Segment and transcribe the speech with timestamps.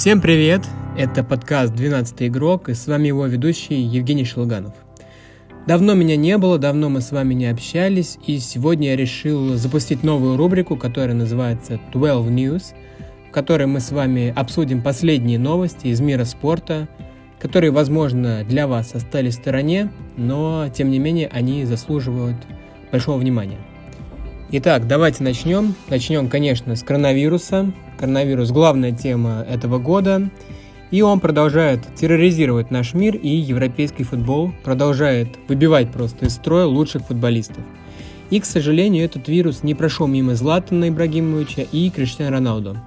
[0.00, 0.62] Всем привет!
[0.96, 4.72] Это подкаст «12 игрок» и с вами его ведущий Евгений Шелганов.
[5.66, 10.02] Давно меня не было, давно мы с вами не общались, и сегодня я решил запустить
[10.02, 12.62] новую рубрику, которая называется 12 News,
[13.28, 16.88] в которой мы с вами обсудим последние новости из мира спорта,
[17.38, 22.38] которые, возможно, для вас остались в стороне, но, тем не менее, они заслуживают
[22.90, 23.58] большого внимания.
[24.50, 25.74] Итак, давайте начнем.
[25.90, 27.70] Начнем, конечно, с коронавируса.
[28.00, 30.30] Коронавирус– главная тема этого года.
[30.90, 37.02] И он продолжает терроризировать наш мир и европейский футбол, продолжает выбивать просто из строя лучших
[37.02, 37.62] футболистов.
[38.30, 42.78] И, к сожалению, этот вирус не прошел мимо Златана Ибрагимовича и Криштиана Роналду.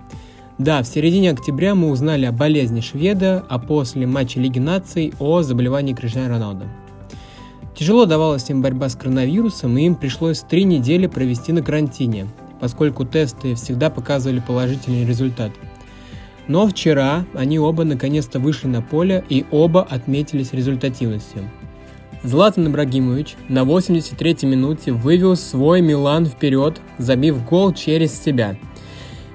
[0.58, 5.44] Да, в середине октября мы узнали о болезни шведа, а после матча Лиги наций о
[5.44, 6.66] заболевании Криштиана Роналду.
[7.78, 12.28] Тяжело давалась им борьба с коронавирусом, и им пришлось три недели провести на карантине,
[12.64, 15.52] поскольку тесты всегда показывали положительный результат.
[16.48, 21.52] Но вчера они оба наконец-то вышли на поле и оба отметились результативностью.
[22.24, 28.56] Златан Ибрагимович на 83-й минуте вывел свой Милан вперед, забив гол через себя.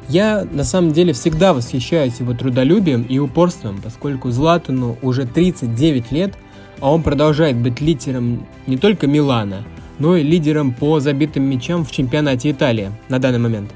[0.09, 6.33] Я на самом деле всегда восхищаюсь его трудолюбием и упорством, поскольку Златану уже 39 лет–
[6.81, 9.65] а он продолжает быть лидером не только Милана,
[9.99, 13.71] но и лидером по забитым мячам в чемпионате Италии на данный момент.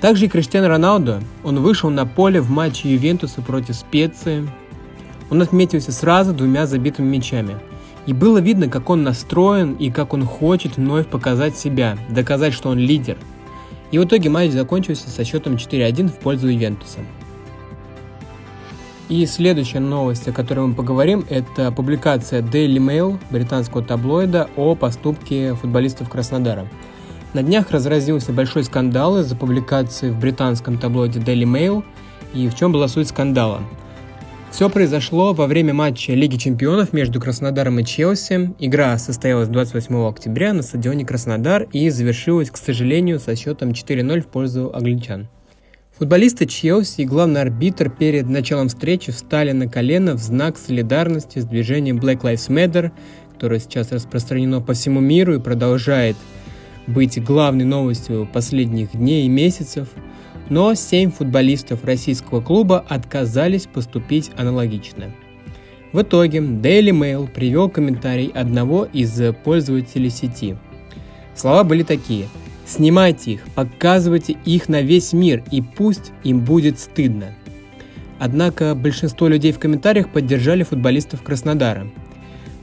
[0.00, 4.48] Также и Криштиано Роналдо, он вышел на поле в матче Ювентуса против Специи.
[5.30, 7.56] Он отметился сразу двумя забитыми мячами.
[8.06, 12.70] И было видно, как он настроен и как он хочет вновь показать себя, доказать, что
[12.70, 13.16] он лидер.
[13.92, 16.98] И в итоге матч закончился со счетом 4-1 в пользу Ювентуса.
[19.12, 25.54] И следующая новость, о которой мы поговорим, это публикация Daily Mail, британского таблоида, о поступке
[25.54, 26.66] футболистов Краснодара.
[27.34, 31.84] На днях разразился большой скандал из-за публикации в британском таблоиде Daily Mail.
[32.32, 33.60] И в чем была суть скандала?
[34.50, 38.54] Все произошло во время матча Лиги чемпионов между Краснодаром и Челси.
[38.60, 44.28] Игра состоялась 28 октября на стадионе Краснодар и завершилась, к сожалению, со счетом 4-0 в
[44.28, 45.28] пользу англичан.
[45.98, 51.44] Футболисты Челси и главный арбитр перед началом встречи встали на колено в знак солидарности с
[51.44, 52.92] движением Black Lives Matter,
[53.34, 56.16] которое сейчас распространено по всему миру и продолжает
[56.86, 59.88] быть главной новостью последних дней и месяцев.
[60.48, 65.10] Но семь футболистов российского клуба отказались поступить аналогично.
[65.92, 70.56] В итоге Daily Mail привел комментарий одного из пользователей сети.
[71.34, 72.28] Слова были такие–
[72.66, 77.34] Снимайте их, показывайте их на весь мир, и пусть им будет стыдно.
[78.18, 81.88] Однако большинство людей в комментариях поддержали футболистов Краснодара.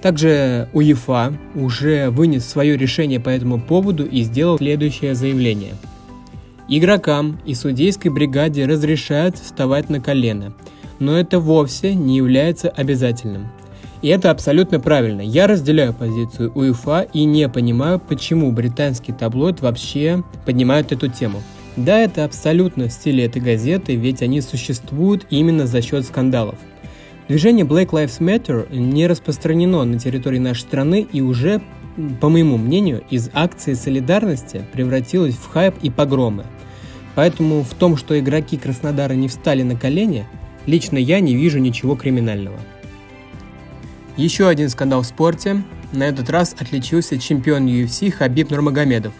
[0.02, 5.74] Также УЕФА уже вынес свое решение по этому поводу и сделал следующее заявление.
[6.70, 10.54] Игрокам и судейской бригаде разрешают вставать на колено,
[11.00, 13.48] но это вовсе не является обязательным.
[14.02, 15.22] И это абсолютно правильно.
[15.22, 21.42] Я разделяю позицию УЕФА и не понимаю, почему британский таблоид вообще поднимает эту тему.
[21.76, 26.56] Да, это абсолютно в стиле этой газеты, ведь они существуют именно за счет скандалов.
[27.28, 31.62] Движение Black Lives Matter не распространено на территории нашей страны и уже,
[32.22, 36.46] по моему мнению, из акции солидарности превратилось в хайп и погромы.
[37.16, 40.26] Поэтому в том, что игроки Краснодара не встали на колени,
[40.66, 42.58] лично я не вижу ничего криминального.
[44.20, 45.64] Еще один скандал в спорте.
[45.94, 49.14] На этот раз отличился чемпион UFC Хабиб Нурмагомедов.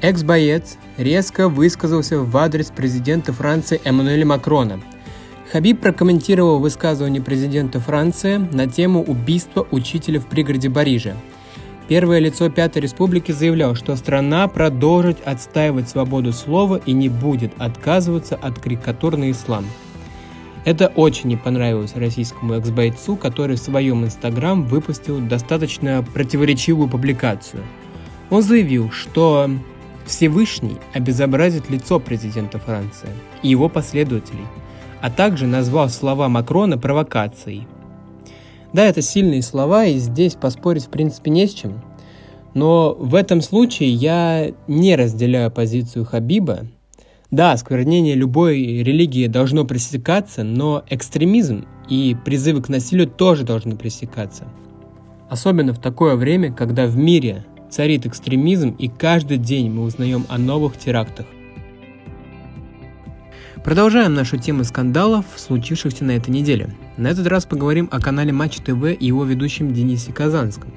[0.00, 4.80] Экс-боец резко высказался в адрес президента Франции Эммануэля Макрона.
[5.52, 11.14] Хабиб прокомментировал высказывание президента Франции на тему убийства учителя в пригороде Парижа.
[11.86, 18.34] Первое лицо Пятой Республики заявлял, что страна продолжит отстаивать свободу слова и не будет отказываться
[18.34, 19.66] от карикатур ислам.
[20.64, 27.64] Это очень не понравилось российскому экс-бойцу, который в своем инстаграм выпустил достаточно противоречивую публикацию.
[28.30, 29.50] Он заявил, что
[30.06, 33.08] Всевышний обезобразит лицо президента Франции
[33.42, 34.46] и его последователей,
[35.00, 37.66] а также назвал слова Макрона провокацией.
[38.72, 41.82] Да, это сильные слова, и здесь поспорить в принципе не с чем.
[42.54, 46.66] Но в этом случае я не разделяю позицию Хабиба,
[47.32, 54.44] да, сквернение любой религии должно пресекаться, но экстремизм и призывы к насилию тоже должны пресекаться.
[55.30, 60.36] Особенно в такое время, когда в мире царит экстремизм и каждый день мы узнаем о
[60.36, 61.24] новых терактах.
[63.64, 66.74] Продолжаем нашу тему скандалов, случившихся на этой неделе.
[66.98, 70.70] На этот раз поговорим о канале Матч ТВ и его ведущем Денисе Казанском.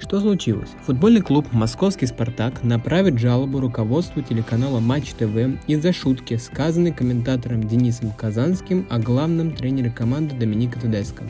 [0.00, 0.70] Что случилось?
[0.86, 8.12] Футбольный клуб «Московский Спартак» направит жалобу руководству телеканала Матч ТВ из-за шутки, сказанной комментатором Денисом
[8.12, 11.24] Казанским о главном тренере команды Доминика Тедеско.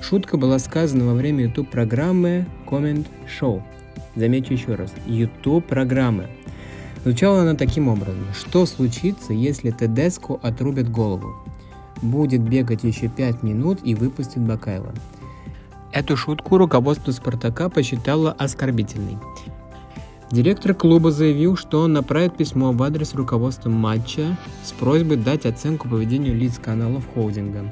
[0.00, 3.62] Шутка была сказана во время YouTube-программы Comment Show.
[4.16, 6.28] Замечу еще раз, YouTube-программы.
[7.04, 8.24] Звучала она таким образом.
[8.34, 11.34] Что случится, если Тедеско отрубит голову?
[12.00, 14.92] Будет бегать еще 5 минут и выпустит Бакайла.
[15.92, 19.18] Эту шутку руководство «Спартака» посчитало оскорбительной.
[20.30, 25.90] Директор клуба заявил, что он направит письмо в адрес руководства матча с просьбой дать оценку
[25.90, 27.70] поведению лиц каналов холдинга.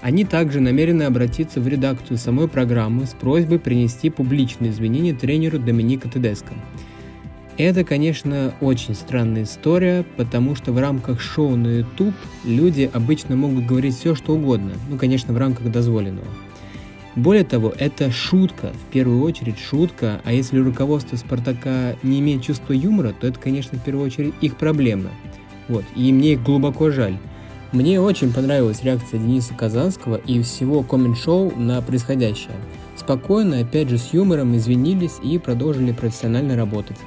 [0.00, 6.08] Они также намерены обратиться в редакцию самой программы с просьбой принести публичные извинения тренеру Доминика
[6.08, 6.54] Тедеско.
[7.56, 13.66] Это, конечно, очень странная история, потому что в рамках шоу на YouTube люди обычно могут
[13.66, 16.26] говорить все, что угодно, ну, конечно, в рамках дозволенного.
[17.16, 22.72] Более того, это шутка, в первую очередь шутка, а если руководство Спартака не имеет чувства
[22.72, 25.10] юмора, то это, конечно, в первую очередь их проблемы.
[25.68, 27.18] Вот, и мне их глубоко жаль.
[27.72, 32.54] Мне очень понравилась реакция Дениса Казанского и всего коммент-шоу на происходящее.
[32.96, 36.98] Спокойно, опять же с юмором, извинились и продолжили профессионально работать.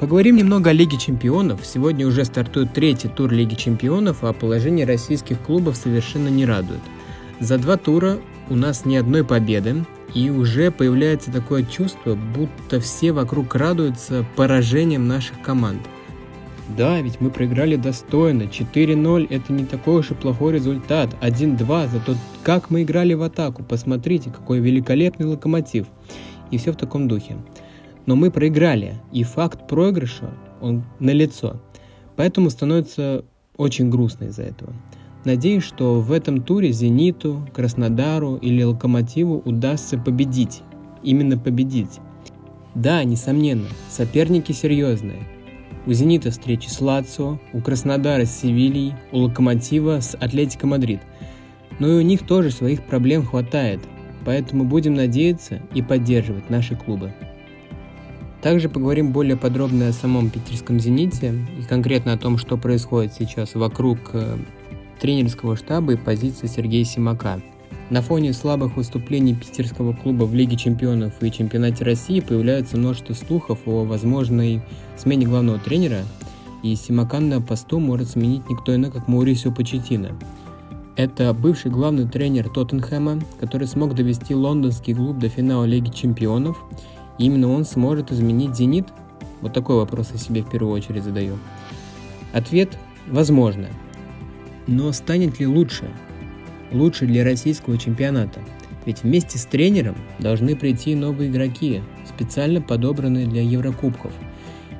[0.00, 1.64] Поговорим немного о Лиге Чемпионов.
[1.64, 6.80] Сегодня уже стартует третий тур Лиги Чемпионов, а положение российских клубов совершенно не радует.
[7.40, 8.18] За два тура
[8.50, 15.08] у нас ни одной победы, и уже появляется такое чувство, будто все вокруг радуются поражением
[15.08, 15.80] наших команд.
[16.76, 18.44] Да, ведь мы проиграли достойно.
[18.44, 21.10] 4-0 это не такой уж и плохой результат.
[21.20, 23.62] 1-2, зато как мы играли в атаку.
[23.62, 25.86] Посмотрите, какой великолепный локомотив.
[26.50, 27.36] И все в таком духе.
[28.06, 30.30] Но мы проиграли, и факт проигрыша,
[30.60, 31.60] он налицо.
[32.16, 33.24] Поэтому становится
[33.56, 34.72] очень грустно из-за этого.
[35.24, 40.60] Надеюсь, что в этом туре «Зениту», «Краснодару» или «Локомотиву» удастся победить.
[41.02, 42.00] Именно победить.
[42.74, 45.22] Да, несомненно, соперники серьезные.
[45.86, 51.00] У «Зенита» встречи с «Лацио», у «Краснодара» с «Севильей», у «Локомотива» с «Атлетико Мадрид».
[51.78, 53.80] Но и у них тоже своих проблем хватает,
[54.26, 57.14] поэтому будем надеяться и поддерживать наши клубы.
[58.42, 63.54] Также поговорим более подробно о самом питерском «Зените» и конкретно о том, что происходит сейчас
[63.54, 64.36] вокруг э,
[65.04, 67.38] тренерского штаба и позиции Сергея Симака.
[67.90, 73.58] На фоне слабых выступлений питерского клуба в Лиге чемпионов и чемпионате России появляется множество слухов
[73.66, 74.62] о возможной
[74.96, 76.04] смене главного тренера,
[76.62, 80.12] и Симака на посту может сменить никто иной, как Маурисио Почетино.
[80.96, 86.56] Это бывший главный тренер Тоттенхэма, который смог довести лондонский клуб до финала Лиги чемпионов.
[87.18, 88.86] И именно он сможет изменить «Зенит»?
[89.42, 91.36] Вот такой вопрос я себе в первую очередь задаю.
[92.32, 93.66] Ответ– возможно–
[94.66, 95.90] но станет ли лучше?
[96.72, 98.40] Лучше для российского чемпионата.
[98.86, 104.12] Ведь вместе с тренером должны прийти новые игроки, специально подобранные для Еврокубков.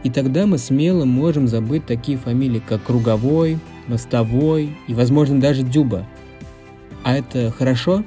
[0.03, 6.07] И тогда мы смело можем забыть такие фамилии, как Круговой, Мостовой и, возможно, даже Дюба.
[7.03, 8.05] А это хорошо?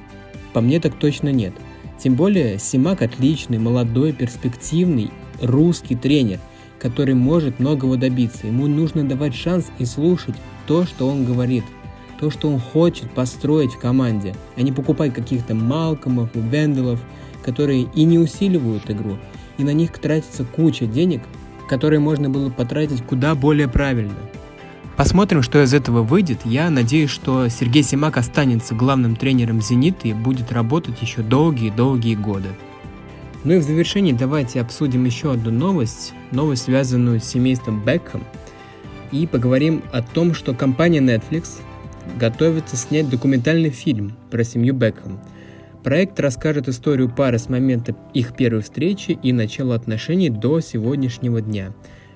[0.54, 1.54] По мне так точно нет.
[2.00, 6.40] Тем более Симак отличный, молодой, перспективный русский тренер,
[6.80, 8.48] который может многого добиться.
[8.48, 10.36] Ему нужно давать шанс и слушать
[10.68, 11.64] то, что он говорит,
[12.20, 17.00] то, что он хочет построить в команде, а не покупать каких-то Малкомов Венделов,
[17.44, 19.18] которые и не усиливают игру,
[19.58, 21.22] и на них тратится куча денег,
[21.70, 24.16] которые можно было потратить куда более правильно.
[24.98, 26.40] Посмотрим, что из этого выйдет.
[26.44, 32.50] Я надеюсь, что Сергей Симак останется главным тренером «Зенита» и будет работать еще долгие-долгие годы.
[33.44, 38.24] Ну и в завершении давайте обсудим еще одну новость, новость, связанную с семейством Бекхэм–
[39.12, 41.60] и поговорим о том, что компания Netflix
[42.20, 45.20] готовится снять документальный фильм про семью Бекхэм.
[45.84, 51.74] Проект расскажет историю пары с момента их первой встречи и начала отношений до сегодняшнего дня.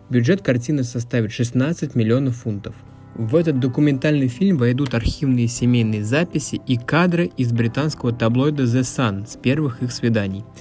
[0.10, 2.76] Бюджет картины составит 16 миллионов фунтов.
[3.16, 9.28] В этот документальный фильм войдут архивные семейные записи и кадры из британского таблоида The Sun
[9.28, 10.44] с первых их свиданий–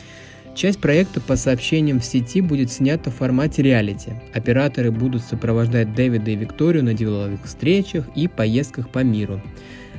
[0.55, 4.13] Часть проекта по сообщениям в сети будет снята в формате реалити.
[4.35, 9.41] Операторы будут сопровождать Дэвида и Викторию на деловых встречах и поездках по миру.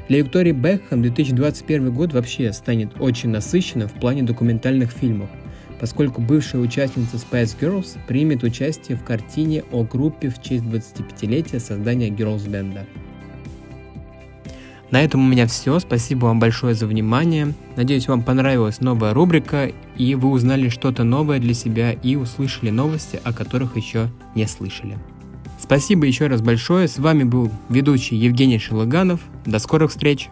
[0.07, 5.29] Для Виктории Бекхэм 2021 год вообще станет очень насыщенным в плане документальных фильмов,
[5.79, 12.09] поскольку бывшая участница Spice Girls примет участие в картине о группе в честь 25-летия создания
[12.09, 12.85] Girls Band.
[14.91, 15.79] На этом у меня все.
[15.79, 17.53] Спасибо вам большое за внимание.
[17.77, 23.19] Надеюсь, вам понравилась новая рубрика, и вы узнали что-то новое для себя и услышали новости,
[23.23, 24.97] о которых еще не слышали.
[25.59, 26.87] Спасибо еще раз большое.
[26.87, 29.21] С вами был ведущий Евгений Шелыганов.
[29.45, 30.29] До скорых встреч!